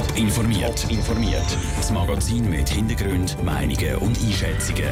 Top 0.00 0.16
informiert. 0.16 0.86
informiert. 0.90 1.44
Das 1.76 1.90
Magazin 1.90 2.48
mit 2.48 2.70
Hintergrund, 2.70 3.36
Meinungen 3.44 3.96
und 3.96 4.18
Einschätzungen. 4.18 4.88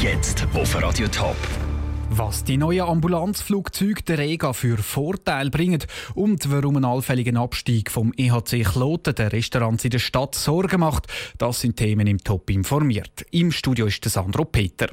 Jetzt 0.00 0.46
auf 0.54 0.80
Radio 0.80 1.08
Top. 1.08 1.36
Was 2.10 2.44
die 2.44 2.58
neuen 2.58 2.82
Ambulanzflugzeuge 2.82 4.02
der 4.02 4.18
Rega 4.18 4.52
für 4.52 4.78
Vorteile 4.78 5.50
bringen 5.50 5.82
und 6.14 6.48
warum 6.52 6.76
ein 6.76 6.84
allfälligen 6.84 7.36
Abstieg 7.38 7.90
vom 7.90 8.12
EHC 8.16 8.62
Kloten 8.62 9.16
der 9.16 9.32
Restaurants 9.32 9.84
in 9.84 9.90
der 9.90 9.98
Stadt 9.98 10.36
Sorgen 10.36 10.78
macht, 10.78 11.08
das 11.38 11.60
sind 11.60 11.76
Themen 11.76 12.06
im 12.06 12.18
Top 12.18 12.48
informiert. 12.48 13.26
Im 13.32 13.50
Studio 13.50 13.86
ist 13.86 14.04
Sandro 14.04 14.44
Peter. 14.44 14.90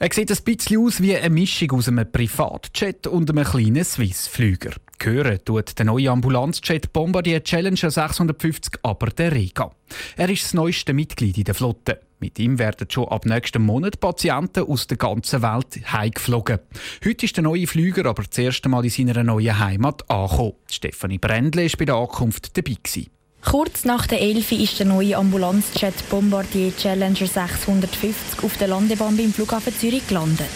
Er 0.00 0.12
sieht 0.12 0.32
ein 0.32 0.44
bisschen 0.44 0.84
aus 0.84 1.00
wie 1.00 1.16
eine 1.16 1.30
Mischung 1.30 1.70
aus 1.70 1.86
einem 1.86 2.10
Privatjet 2.10 3.06
und 3.06 3.30
einem 3.30 3.44
kleinen 3.44 3.84
Swiss-Flüger. 3.84 4.72
Gehören 5.00 5.42
tut 5.46 5.78
der 5.78 5.86
neue 5.86 6.10
Ambulanzjet 6.10 6.92
Bombardier 6.92 7.42
Challenger 7.42 7.90
650 7.90 8.80
aber 8.82 9.06
der 9.06 9.32
Rega. 9.32 9.70
Er 10.18 10.28
ist 10.28 10.44
das 10.44 10.52
neueste 10.52 10.92
Mitglied 10.92 11.38
in 11.38 11.44
der 11.44 11.54
Flotte. 11.54 12.02
Mit 12.18 12.38
ihm 12.38 12.58
werden 12.58 12.86
schon 12.90 13.08
ab 13.08 13.24
nächsten 13.24 13.62
Monat 13.62 13.98
Patienten 13.98 14.64
aus 14.64 14.88
der 14.88 14.98
ganzen 14.98 15.40
Welt 15.40 15.90
heimgeflogen. 15.90 16.58
Heute 17.02 17.24
ist 17.24 17.34
der 17.34 17.44
neue 17.44 17.66
Flüger 17.66 18.04
aber 18.04 18.24
das 18.24 18.36
erste 18.36 18.68
Mal 18.68 18.84
in 18.84 18.90
seiner 18.90 19.24
neuen 19.24 19.58
Heimat 19.58 20.08
angekommen. 20.10 20.52
Stefanie 20.70 21.16
Brändle 21.16 21.64
war 21.64 21.78
bei 21.78 21.84
der 21.86 21.94
Ankunft 21.94 22.54
dabei. 22.58 22.76
Gewesen. 22.82 23.06
Kurz 23.42 23.86
nach 23.86 24.06
der 24.06 24.20
11 24.20 24.52
ist 24.52 24.80
der 24.80 24.86
neue 24.86 25.16
Ambulanzjet 25.16 26.10
Bombardier 26.10 26.76
Challenger 26.76 27.26
650 27.26 28.44
auf 28.44 28.58
der 28.58 28.68
Landebahn 28.68 29.16
beim 29.16 29.32
Flughafen 29.32 29.74
Zürich 29.74 30.06
gelandet. 30.06 30.50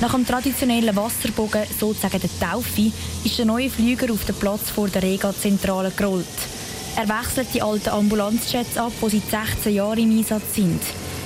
Nach 0.00 0.12
dem 0.12 0.26
traditionellen 0.26 0.96
Wasserbogen, 0.96 1.62
sozusagen 1.78 2.20
der 2.20 2.48
Taufe, 2.48 2.90
ist 3.22 3.38
der 3.38 3.44
neue 3.44 3.68
Flüger 3.68 4.10
auf 4.10 4.24
den 4.24 4.34
Platz 4.34 4.70
vor 4.70 4.88
der 4.88 5.02
Rega-Zentrale 5.02 5.92
gerollt. 5.94 6.24
Er 6.96 7.06
wechselt 7.06 7.48
die 7.52 7.60
alten 7.60 7.90
Ambulanzjets 7.90 8.78
ab, 8.78 8.92
die 9.02 9.20
seit 9.20 9.50
16 9.52 9.74
Jahren 9.74 9.98
im 9.98 10.18
Einsatz 10.18 10.54
sind. 10.54 10.80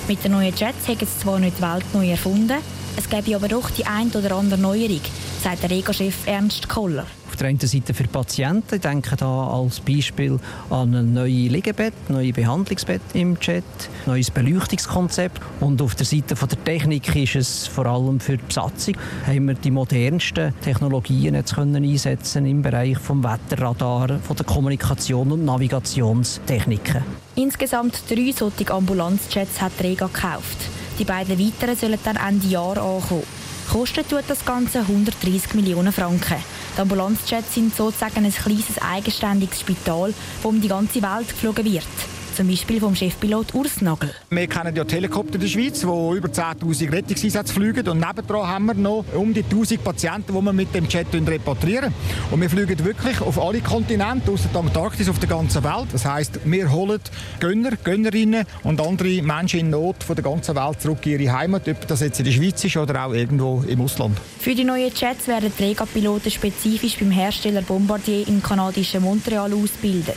Mit 0.09 0.25
den 0.25 0.33
neuen 0.33 0.55
Jets 0.57 0.89
haben 0.89 0.99
sie 0.99 1.19
zwar 1.21 1.39
nicht 1.39 1.59
die 1.59 1.63
Welt 1.63 1.85
neu 1.95 2.11
erfunden, 2.11 2.59
es 2.97 3.09
gäbe 3.09 3.37
aber 3.37 3.49
doch 3.49 3.71
die 3.71 3.87
ein 3.87 4.11
oder 4.11 4.35
andere 4.35 4.61
Neuerung, 4.61 5.01
sagt 5.41 5.63
der 5.63 5.71
Rega-Chef 5.71 6.27
Ernst 6.27 6.69
Koller. 6.69 7.07
Auf 7.35 7.39
der 7.39 7.49
einen 7.49 7.59
Seite 7.59 7.95
für 7.95 8.05
Patienten, 8.05 8.77
ich 8.77 8.81
denke 8.81 9.17
da 9.17 9.49
als 9.49 9.81
Beispiel 9.81 10.39
an 10.71 10.95
ein 10.95 11.15
neues 11.15 11.51
Liegebett, 11.51 11.93
neue 12.09 12.33
Behandlungsbett 12.33 13.03
im 13.13 13.37
Jet, 13.41 13.65
neues 14.07 14.31
Beleuchtungskonzept. 14.31 15.41
Und 15.59 15.83
auf 15.83 15.97
der 15.97 16.07
Seite 16.07 16.37
von 16.37 16.49
der 16.49 16.63
Technik 16.63 17.17
ist 17.17 17.35
es 17.35 17.67
vor 17.67 17.87
allem 17.87 18.21
für 18.21 18.37
die 18.37 18.45
Besatzung, 18.47 18.95
haben 19.27 19.49
wir 19.49 19.55
die 19.55 19.73
modernsten 19.73 20.55
Technologien 20.61 21.35
jetzt 21.35 21.57
können 21.57 21.83
einsetzen 21.83 22.47
im 22.47 22.63
Bereich 22.63 22.99
vom 22.99 23.25
Wetterradar, 23.25 24.21
von 24.21 24.37
der 24.37 24.47
Kommunikation 24.47 25.33
und 25.33 25.45
Navigationstechniken. 25.45 27.03
Insgesamt 27.35 28.05
drei 28.09 28.31
solche 28.31 28.73
Ambulanzjets 28.73 29.61
hat 29.61 29.73
Rega 29.83 30.07
gekauft. 30.07 30.59
Die 31.01 31.05
beiden 31.05 31.37
weiteren 31.37 31.75
sollen 31.75 31.99
dann 32.05 32.15
Ende 32.15 32.47
Jahr 32.47 32.79
ankommen. 32.79 33.44
Kostet 33.75 34.09
tut 34.09 34.23
das 34.29 34.45
Ganze 34.45 34.83
130 34.83 35.55
Millionen 35.55 35.93
Franken. 35.93 36.37
Die 36.77 36.81
Ambulanzjets 36.81 37.55
sind 37.55 37.75
sozusagen 37.75 38.25
ein 38.25 38.33
kleines 38.33 38.81
eigenständiges 38.81 39.63
Spital, 39.63 40.15
das 40.37 40.45
um 40.45 40.61
die 40.61 40.69
ganze 40.69 41.03
Welt 41.03 41.29
geflogen 41.31 41.65
wird. 41.65 42.14
Zum 42.35 42.49
Beispiel 42.49 42.81
vom 42.81 42.97
Chefpilot 42.97 43.55
Urs 43.55 43.81
Nagel. 43.81 44.11
Wir 44.29 44.49
kennen 44.49 44.75
ja 44.75 44.85
Helikopter 44.85 45.37
in 45.37 45.41
der 45.43 45.47
Schweiz, 45.47 45.81
die 45.81 45.87
über 45.87 46.29
10.000 46.29 46.91
Rettungseinsätze 46.91 47.55
fliegen. 47.55 47.87
Und 47.89 48.01
nebendran 48.01 48.49
haben 48.49 48.67
wir 48.67 48.75
noch 48.75 49.05
um 49.15 49.33
die 49.33 49.45
1.000 49.45 49.79
Patienten, 49.79 50.35
die 50.35 50.43
wir 50.43 50.53
mit 50.53 50.75
dem 50.75 50.89
Jet 50.89 51.07
repatrieren. 51.15 51.95
Und 52.33 52.41
wir 52.41 52.51
fliegen 52.51 52.85
wirklich 52.85 53.21
auf 53.21 53.41
alle 53.41 53.61
Kontinente, 53.61 54.33
außer 54.33 54.49
der 54.53 54.63
Antarktis, 54.63 55.09
auf 55.09 55.21
der 55.21 55.29
ganzen 55.29 55.63
Welt. 55.63 55.87
Das 55.93 56.05
heisst, 56.05 56.41
wir 56.45 56.73
holen 56.73 56.99
Gönner, 57.39 57.77
Gönnerinnen 57.85 58.47
und 58.65 58.81
andere 58.81 59.23
Menschen 59.23 59.61
in 59.61 59.71
Not 59.71 60.03
von 60.03 60.17
der 60.17 60.25
ganzen 60.25 60.57
Welt 60.57 60.83
zurück 60.83 61.07
in 61.07 61.21
ihre 61.21 61.33
Heimat, 61.33 61.69
ob 61.69 61.87
das 61.87 62.01
jetzt 62.01 62.19
in 62.19 62.25
der 62.25 62.33
Schweiz 62.33 62.65
ist 62.65 62.77
oder 62.77 63.07
auch 63.07 63.13
irgendwo 63.13 63.63
im 63.69 63.81
Ausland. 63.81 64.19
Für 64.41 64.57
die 64.57 64.65
neuen 64.65 64.91
Jets 64.93 65.29
werden 65.29 65.57
Trägerpiloten 65.57 66.33
spezifisch 66.33 66.99
beim 66.99 67.13
Hersteller 67.13 67.63
Bombardier 67.63 68.27
im 68.27 68.43
kanadischen 68.43 69.03
Montreal 69.03 69.53
ausgebildet. 69.55 70.17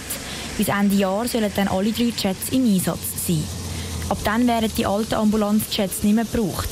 Bis 0.57 0.69
Ende 0.69 0.95
Jahr 0.95 1.27
sollen 1.27 1.51
dann 1.55 1.67
alle 1.67 1.91
drei 1.91 2.11
Jets 2.17 2.49
im 2.51 2.65
Einsatz 2.65 3.27
sein. 3.27 3.43
Ab 4.09 4.17
dann 4.23 4.47
werden 4.47 4.71
die 4.75 4.85
alten 4.85 5.13
Ambulanzjets 5.13 6.03
nicht 6.03 6.15
mehr 6.15 6.25
gebraucht. 6.25 6.69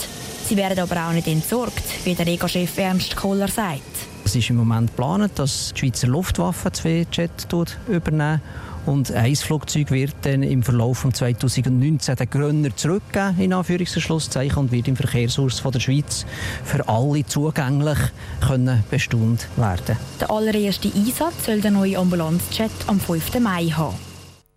Sie 0.48 0.58
werden 0.58 0.80
aber 0.80 1.08
auch 1.08 1.14
nicht 1.14 1.28
entsorgt, 1.28 1.84
wie 2.04 2.16
der 2.16 2.26
Rega-Chef 2.26 2.78
Ernst 2.78 3.16
Kohler 3.16 3.48
sagt. 3.48 3.82
Es 4.26 4.36
ist 4.36 4.50
im 4.50 4.56
Moment 4.56 4.90
geplant, 4.90 5.34
dass 5.36 5.72
die 5.74 5.80
Schweizer 5.82 6.08
Luftwaffe 6.08 6.72
zwei 6.72 7.06
Jets 7.12 7.48
übernehmen 7.88 8.42
und 8.88 9.12
ein 9.12 9.36
Flugzeug 9.36 9.92
wird 9.92 10.16
dann 10.24 10.42
im 10.42 10.64
Verlauf 10.64 10.98
von 11.00 11.14
2019 11.14 12.16
den 12.16 12.30
Grönner 12.30 12.76
zurückgeben, 12.76 13.40
in 13.40 13.54
Anführungszeichen, 13.54 14.58
und 14.58 14.72
wird 14.72 14.88
im 14.88 14.96
Verkehrshaus 14.96 15.60
von 15.60 15.72
der 15.72 15.80
Schweiz 15.80 16.26
für 16.64 16.88
alle 16.88 17.26
zugänglich 17.26 18.00
können 18.46 18.84
bestaunt 18.90 19.48
werden. 19.58 19.96
Der 20.20 20.32
allererste 20.32 20.92
Einsatz 20.94 21.46
soll 21.46 21.62
der 21.62 21.72
neue 21.72 21.98
Ambulanzjet 21.98 22.72
am 22.88 23.00
5. 23.00 23.40
Mai 23.40 23.68
haben. 23.68 23.96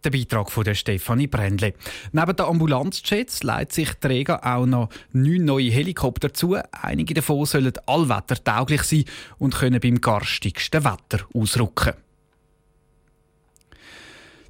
Der 0.04 0.10
Beitrag 0.10 0.52
von 0.52 0.64
der 0.64 0.74
Stefanie 0.74 1.26
Brändle. 1.26 1.74
Neben 2.12 2.36
den 2.36 2.46
Ambulanzjets 2.46 3.42
leitet 3.42 3.72
sich 3.72 3.94
Träger 3.94 4.46
auch 4.46 4.64
noch 4.64 4.90
neun 5.12 5.44
neue 5.44 5.70
Helikopter 5.70 6.32
zu. 6.32 6.56
Einige 6.70 7.14
davon 7.14 7.46
sollen 7.46 7.72
allwettertauglich 7.86 8.82
sein 8.82 9.04
und 9.38 9.56
können 9.56 9.80
beim 9.80 10.00
garstigsten 10.00 10.84
Wetter 10.84 11.26
ausrücken. 11.34 11.94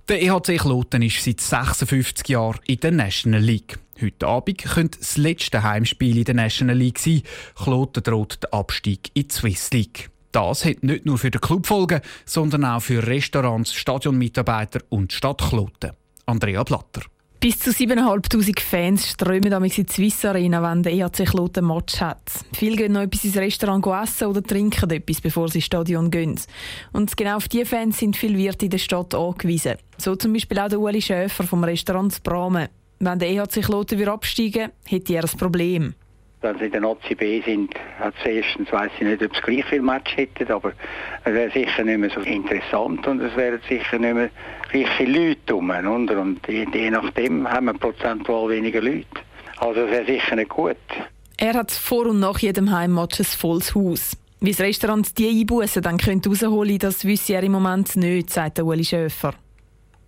Der 0.09 0.23
EHC 0.23 0.57
Kloten 0.57 1.03
ist 1.03 1.23
seit 1.23 1.41
56 1.41 2.29
Jahren 2.29 2.61
in 2.67 2.81
der 2.81 2.93
National 2.93 3.43
League. 3.43 3.79
Heute 4.01 4.27
Abend 4.27 4.59
könnte 4.65 4.99
das 4.99 5.19
letzte 5.19 5.63
Heimspiel 5.63 6.17
in 6.17 6.25
der 6.25 6.35
National 6.35 6.77
League 6.77 6.99
sein. 6.99 7.23
Kloten 7.55 8.03
droht 8.03 8.43
der 8.43 8.55
Abstieg 8.55 9.11
in 9.15 9.29
die 9.29 9.35
Swiss 9.35 9.71
League. 9.71 10.11
Das 10.39 10.65
hat 10.65 10.85
nicht 10.85 11.05
nur 11.05 11.19
für 11.19 11.33
den 11.33 11.41
Club 11.41 11.67
Folgen, 11.67 12.01
sondern 12.25 12.65
auch 12.65 12.81
für 12.81 13.05
Restaurants, 13.05 13.75
Stadionmitarbeiter 13.75 14.79
und 14.89 15.13
Stadt 15.13 15.43
Kloten. 15.43 15.91
Andrea 16.27 16.63
Blatter. 16.63 17.03
Bis 17.41 17.59
zu 17.59 17.71
7'500 17.71 18.61
Fans 18.61 19.09
strömen 19.09 19.53
in 19.53 19.69
die 19.69 19.93
Swiss 19.93 20.25
Arena, 20.25 20.63
wenn 20.63 20.85
der 20.85 20.93
EHC 20.93 21.25
Kloten 21.25 21.67
Match 21.67 22.01
hat. 22.01 22.23
Viele 22.53 22.77
gehen 22.77 22.93
noch 22.93 23.01
etwas 23.01 23.25
ins 23.25 23.37
Restaurant 23.37 23.85
essen 23.85 24.29
oder 24.29 24.41
trinken 24.41 24.89
etwas, 24.89 25.21
bevor 25.21 25.49
sie 25.49 25.59
ins 25.59 25.65
Stadion 25.65 26.09
gehen. 26.09 26.39
Und 26.93 27.17
genau 27.17 27.39
auf 27.39 27.49
diese 27.49 27.67
Fans 27.67 27.99
sind 27.99 28.17
viele 28.17 28.39
Wirte 28.39 28.67
in 28.67 28.71
der 28.71 28.79
Stadt 28.79 29.17
angewiesen. 29.17 29.75
So 29.97 30.15
zum 30.15 30.35
Beispiel 30.35 30.61
auch 30.61 30.69
der 30.69 30.79
Uli 30.79 31.03
Schäfer 31.03 31.43
vom 31.43 31.65
Restaurant 31.65 32.23
Brahme. 32.23 32.71
Wenn 33.01 33.19
der 33.19 33.31
EHC 33.31 33.61
Kloten 33.63 33.99
wieder 33.99 34.13
absteigen, 34.13 34.71
hätte 34.87 35.15
er 35.15 35.25
ein 35.25 35.37
Problem. 35.37 35.95
Wenn 36.41 36.59
sie 36.59 36.67
in 36.67 36.73
der 36.73 36.81
Nazi 36.83 37.17
B 37.17 37.43
sind, 37.43 37.75
als 38.01 38.15
erstens 38.25 38.73
weiß 38.73 38.93
ich 38.99 39.07
nicht, 39.07 39.23
ob 39.23 39.35
sie 39.35 39.43
gleich 39.43 39.65
viel 39.65 39.83
Match 39.83 40.17
hätten, 40.17 40.51
aber 40.53 40.73
es 41.25 41.35
wäre 41.35 41.51
sicher 41.51 41.83
nicht 41.83 41.99
mehr 41.99 42.11
so 42.11 42.21
interessant 42.21 43.07
und 43.09 43.21
es 43.21 43.35
wären 43.37 43.61
sicher 43.69 43.99
nicht 43.99 44.15
mehr 44.15 44.31
gleich 44.71 44.89
viele 44.97 45.29
Leute 45.31 45.53
rum. 45.53 45.71
Oder? 45.71 46.21
Und 46.21 46.47
je, 46.47 46.65
je 46.73 46.91
nachdem 46.91 47.51
haben 47.51 47.67
wir 47.67 47.75
prozentual 47.75 48.49
weniger 48.51 48.81
Leute. 48.81 49.07
Also 49.57 49.81
es 49.81 49.91
wäre 49.91 50.07
sicher 50.07 50.37
nicht 50.37 50.51
gut. 50.51 50.77
Er 51.39 51.55
hat 51.55 51.73
vor 51.73 52.07
und 52.07 52.21
nach 52.21 52.39
jedem 52.39 52.71
Heimmatch 52.71 53.19
ein 53.19 53.25
volles 53.25 53.75
Haus. 53.75 54.17
Wie 54.41 54.53
das 54.53 54.61
Restaurant 54.61 55.19
die 55.19 55.41
Einbußen 55.41 55.83
dann 55.83 55.99
könnte 55.99 56.29
rausholen, 56.29 56.79
das 56.79 57.05
wüsste 57.05 57.35
er 57.35 57.43
im 57.43 57.53
Moment 57.53 57.97
nicht, 57.97 58.31
sagt 58.31 58.61
Uli 58.61 58.85
Schöfer. 58.85 59.35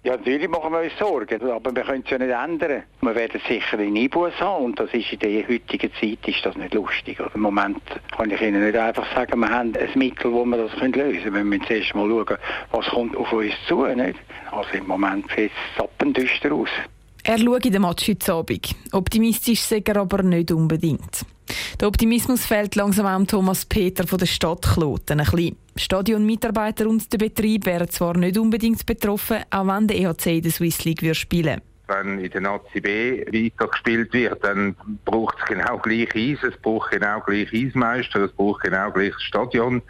Ja, 0.03 0.17
natürlich 0.17 0.49
machen 0.49 0.73
wir 0.73 0.81
uns 0.81 0.97
Sorgen, 0.99 1.51
aber 1.51 1.77
wir 1.77 1.83
können 1.83 2.03
es 2.03 2.11
ja 2.11 2.17
nicht 2.17 2.31
ändern. 2.31 2.85
Wir 3.03 3.15
werden 3.15 3.39
sicher 3.47 3.79
einen 3.79 3.95
Einbuß 3.95 4.33
haben 4.41 4.65
und 4.65 4.81
das 4.81 4.89
ist 4.95 5.13
in 5.13 5.19
der 5.19 5.47
heutigen 5.47 5.93
Zeit 6.01 6.27
ist 6.27 6.47
das 6.47 6.57
nicht 6.57 6.73
lustig. 6.73 7.19
Im 7.35 7.43
Moment 7.43 7.83
kann 8.17 8.31
ich 8.31 8.41
Ihnen 8.41 8.65
nicht 8.65 8.79
einfach 8.79 9.07
sagen, 9.15 9.39
wir 9.41 9.51
haben 9.51 9.77
ein 9.77 9.91
Mittel, 9.97 10.33
wo 10.33 10.47
wir 10.47 10.57
das 10.57 10.75
lösen 10.81 10.93
können. 10.93 11.35
Wir 11.35 11.45
müssen 11.45 11.67
zuerst 11.67 11.95
mal 11.95 12.09
schauen, 12.09 12.39
was 12.71 12.87
kommt 12.87 13.15
auf 13.15 13.31
uns 13.31 13.53
zu. 13.69 13.85
Nicht? 13.85 14.19
Also 14.51 14.71
im 14.73 14.87
Moment 14.87 15.27
sieht 15.37 15.53
es 15.53 15.77
sappendüster 15.77 16.51
aus. 16.51 16.71
Er 17.31 17.39
schaut 17.39 17.65
in 17.65 17.73
den 17.73 17.83
Match 17.83 18.09
heute 18.09 18.33
Abend. 18.33 18.75
Optimistisch 18.91 19.61
sei 19.61 19.85
er 19.87 19.99
aber 19.99 20.21
nicht 20.25 20.51
unbedingt. 20.51 21.25
Der 21.81 21.87
Optimismus 21.87 22.45
fehlt 22.45 22.75
langsam 22.75 23.07
auch 23.07 23.25
Thomas 23.25 23.65
Peter 23.67 24.05
von 24.05 24.19
der 24.19 24.27
Stadt 24.27 24.63
Kloten. 24.63 25.23
Stadionmitarbeiter 25.77 26.89
und 26.89 27.13
der 27.13 27.19
Betrieb 27.19 27.67
wären 27.67 27.89
zwar 27.89 28.17
nicht 28.17 28.37
unbedingt 28.37 28.85
betroffen, 28.85 29.45
auch 29.49 29.65
wenn 29.65 29.87
der 29.87 30.01
EHC 30.01 30.39
in 30.39 30.43
der 30.43 30.51
Swiss 30.51 30.85
League 30.85 31.15
spielen 31.15 31.61
wenn 31.91 32.21
in 32.21 32.31
der 32.31 32.41
Nazi 32.41 32.81
B 32.81 33.25
weitergespielt 33.27 34.13
wird, 34.13 34.45
dann 34.45 34.77
braucht 35.05 35.37
es 35.41 35.45
genau 35.47 35.77
gleich 35.79 36.15
Eis, 36.15 36.39
es 36.43 36.57
braucht 36.59 36.93
genau 36.93 37.21
gleich 37.21 37.53
Eismeister, 37.53 38.27
es 38.27 38.33
braucht 38.33 38.63
genau 38.63 38.93
gleich 38.93 39.15
Stadion. 39.19 39.83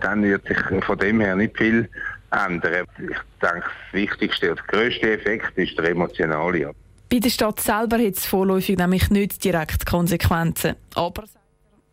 Dann 0.00 0.24
wird 0.24 0.46
sich 0.46 0.58
von 0.84 0.98
dem 0.98 1.20
her 1.20 1.36
nicht 1.36 1.56
viel 1.56 1.88
ändern. 2.30 2.86
Ich 2.98 3.16
denke, 3.40 3.64
das 3.64 3.92
Wichtigste, 3.92 4.54
der 4.54 4.64
grösste 4.66 5.12
Effekt 5.12 5.56
ist 5.56 5.76
der 5.78 5.90
emotionale. 5.90 6.72
Bei 7.08 7.18
der 7.18 7.30
Stadt 7.30 7.60
selber 7.60 7.98
hat 7.98 8.16
es 8.16 8.26
vorläufig 8.26 8.76
nämlich 8.76 9.10
nicht 9.10 9.42
direkt 9.44 9.86
Konsequenzen. 9.86 10.74
Aber 10.94 11.24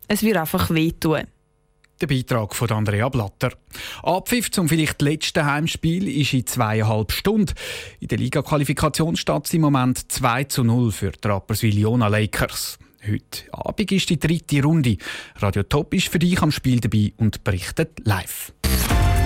es 0.08 0.22
wird 0.22 0.36
einfach 0.36 0.70
wehtun. 0.70 1.22
Der 2.00 2.08
Beitrag 2.08 2.54
von 2.56 2.70
Andrea 2.70 3.08
Blatter. 3.08 3.52
Abpfiff 4.02 4.50
zum 4.50 4.68
vielleicht 4.68 5.00
letzten 5.00 5.46
Heimspiel 5.46 6.08
ist 6.08 6.34
in 6.34 6.44
zweieinhalb 6.44 7.12
Stunden. 7.12 7.54
In 8.00 8.08
der 8.08 8.18
Liga-Qualifikation 8.18 9.16
steht 9.16 9.46
es 9.46 9.54
im 9.54 9.60
Moment 9.60 10.10
2 10.10 10.44
zu 10.44 10.64
0 10.64 10.90
für 10.90 11.12
die 11.12 11.28
Rapperswil-Jona 11.28 12.08
Lakers. 12.08 12.78
Heute 13.06 13.52
Abend 13.52 13.92
ist 13.92 14.10
die 14.10 14.18
dritte 14.18 14.62
Runde. 14.62 14.96
Radio 15.36 15.62
Top 15.62 15.94
ist 15.94 16.08
für 16.08 16.18
dich 16.18 16.42
am 16.42 16.50
Spiel 16.50 16.80
dabei 16.80 17.12
und 17.16 17.44
berichtet 17.44 18.00
live. 18.04 18.52